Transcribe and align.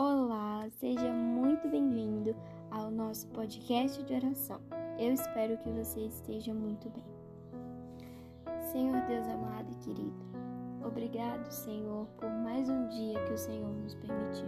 Olá, 0.00 0.64
seja 0.78 1.12
muito 1.12 1.68
bem-vindo 1.68 2.32
ao 2.70 2.88
nosso 2.88 3.26
podcast 3.30 4.00
de 4.04 4.14
oração. 4.14 4.60
Eu 4.96 5.12
espero 5.12 5.58
que 5.58 5.68
você 5.70 6.02
esteja 6.02 6.54
muito 6.54 6.88
bem. 6.90 7.04
Senhor 8.70 9.04
Deus 9.08 9.26
amado 9.26 9.66
e 9.72 9.84
querido, 9.84 10.14
obrigado, 10.86 11.50
Senhor, 11.50 12.06
por 12.16 12.30
mais 12.30 12.70
um 12.70 12.86
dia 12.86 13.20
que 13.24 13.32
o 13.32 13.38
Senhor 13.38 13.74
nos 13.74 13.96
permitiu. 13.96 14.46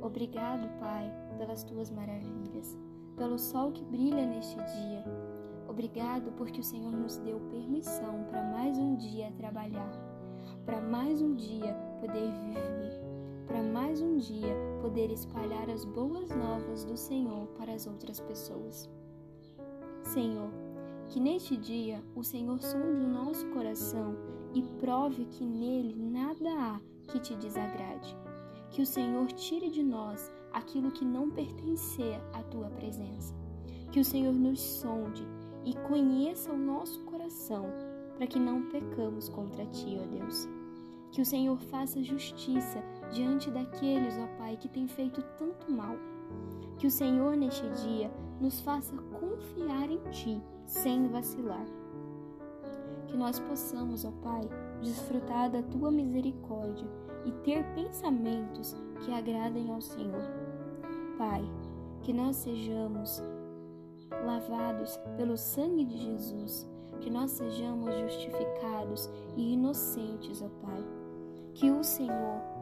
Obrigado, 0.00 0.68
Pai, 0.78 1.12
pelas 1.36 1.64
tuas 1.64 1.90
maravilhas, 1.90 2.78
pelo 3.16 3.40
sol 3.40 3.72
que 3.72 3.84
brilha 3.86 4.24
neste 4.24 4.54
dia. 4.54 5.04
Obrigado 5.66 6.30
porque 6.36 6.60
o 6.60 6.64
Senhor 6.64 6.92
nos 6.92 7.16
deu 7.16 7.40
permissão 7.50 8.22
para 8.30 8.44
mais 8.44 8.78
um 8.78 8.94
dia 8.94 9.32
trabalhar, 9.36 9.90
para 10.64 10.80
mais 10.80 11.20
um 11.20 11.34
dia 11.34 11.74
poder 12.00 12.30
viver 12.34 13.07
para 13.48 13.62
mais 13.62 14.02
um 14.02 14.18
dia 14.18 14.54
poder 14.82 15.10
espalhar 15.10 15.70
as 15.70 15.82
boas 15.82 16.28
novas 16.28 16.84
do 16.84 16.98
Senhor 16.98 17.46
para 17.56 17.72
as 17.72 17.86
outras 17.86 18.20
pessoas. 18.20 18.90
Senhor, 20.02 20.50
que 21.08 21.18
neste 21.18 21.56
dia 21.56 22.04
o 22.14 22.22
Senhor 22.22 22.60
sonde 22.60 23.00
o 23.02 23.08
nosso 23.08 23.48
coração 23.48 24.14
e 24.52 24.62
prove 24.78 25.24
que 25.24 25.46
nele 25.46 25.94
nada 25.96 26.50
há 26.50 26.80
que 27.10 27.18
te 27.18 27.34
desagrade. 27.36 28.14
Que 28.70 28.82
o 28.82 28.86
Senhor 28.86 29.26
tire 29.32 29.70
de 29.70 29.82
nós 29.82 30.30
aquilo 30.52 30.92
que 30.92 31.04
não 31.04 31.30
pertencer 31.30 32.20
à 32.34 32.42
tua 32.42 32.68
presença. 32.68 33.34
Que 33.90 34.00
o 34.00 34.04
Senhor 34.04 34.34
nos 34.34 34.60
sonde 34.60 35.26
e 35.64 35.74
conheça 35.88 36.52
o 36.52 36.58
nosso 36.58 37.02
coração, 37.04 37.64
para 38.14 38.26
que 38.26 38.38
não 38.38 38.68
pecamos 38.68 39.30
contra 39.30 39.64
ti, 39.66 39.98
ó 39.98 40.06
Deus. 40.06 40.46
Que 41.10 41.22
o 41.22 41.24
Senhor 41.24 41.58
faça 41.58 42.02
justiça 42.04 42.82
diante 43.10 43.50
daqueles, 43.50 44.18
ó 44.18 44.26
Pai, 44.38 44.56
que 44.56 44.68
têm 44.68 44.86
feito 44.86 45.22
tanto 45.38 45.70
mal. 45.70 45.96
Que 46.78 46.86
o 46.86 46.90
Senhor, 46.90 47.36
neste 47.36 47.68
dia, 47.82 48.10
nos 48.40 48.60
faça 48.60 48.94
confiar 48.96 49.90
em 49.90 50.00
Ti, 50.10 50.42
sem 50.66 51.08
vacilar. 51.08 51.66
Que 53.06 53.16
nós 53.16 53.40
possamos, 53.40 54.04
ó 54.04 54.12
Pai, 54.22 54.48
desfrutar 54.80 55.50
da 55.50 55.62
Tua 55.62 55.90
misericórdia 55.90 56.86
e 57.24 57.32
ter 57.42 57.64
pensamentos 57.74 58.76
que 59.04 59.12
agradem 59.12 59.72
ao 59.72 59.80
Senhor. 59.80 60.22
Pai, 61.16 61.42
que 62.02 62.12
nós 62.12 62.36
sejamos 62.36 63.22
lavados 64.24 64.96
pelo 65.16 65.36
sangue 65.36 65.84
de 65.84 65.98
Jesus, 65.98 66.68
que 67.00 67.10
nós 67.10 67.30
sejamos 67.32 67.94
justificados 67.98 69.10
e 69.36 69.54
inocentes, 69.54 70.42
ó 70.42 70.48
Pai. 70.64 70.84
Que 71.54 71.70
o 71.70 71.82
Senhor 71.82 72.57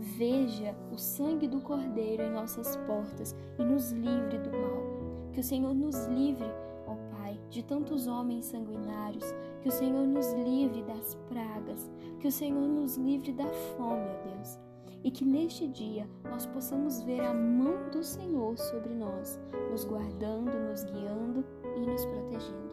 veja 0.00 0.74
o 0.90 0.96
sangue 0.96 1.46
do 1.46 1.60
Cordeiro 1.60 2.22
em 2.22 2.30
nossas 2.30 2.76
portas 2.78 3.36
e 3.58 3.62
nos 3.62 3.92
livre 3.92 4.38
do 4.38 4.50
mal. 4.50 5.30
Que 5.32 5.40
o 5.40 5.44
Senhor 5.44 5.74
nos 5.74 6.06
livre, 6.06 6.50
ó 6.86 6.94
Pai, 7.14 7.38
de 7.50 7.62
tantos 7.62 8.06
homens 8.06 8.46
sanguinários. 8.46 9.24
Que 9.60 9.68
o 9.68 9.72
Senhor 9.72 10.06
nos 10.06 10.32
livre 10.32 10.82
das 10.82 11.14
pragas. 11.28 11.90
Que 12.18 12.28
o 12.28 12.32
Senhor 12.32 12.66
nos 12.66 12.96
livre 12.96 13.32
da 13.32 13.46
fome, 13.46 14.08
ó 14.08 14.34
Deus. 14.34 14.58
E 15.04 15.10
que 15.10 15.24
neste 15.24 15.66
dia 15.68 16.08
nós 16.24 16.46
possamos 16.46 17.02
ver 17.02 17.20
a 17.20 17.32
mão 17.32 17.90
do 17.90 18.02
Senhor 18.02 18.58
sobre 18.58 18.94
nós, 18.94 19.38
nos 19.70 19.84
guardando, 19.84 20.52
nos 20.68 20.84
guiando 20.84 21.44
e 21.76 21.80
nos 21.80 22.04
protegendo. 22.06 22.70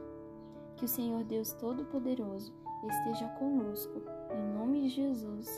Que 0.75 0.85
o 0.85 0.87
Senhor 0.87 1.23
Deus 1.23 1.53
Todo-Poderoso 1.53 2.53
esteja 2.85 3.27
conosco. 3.39 4.01
Em 4.31 4.57
nome 4.57 4.81
de 4.81 4.89
Jesus. 4.89 5.49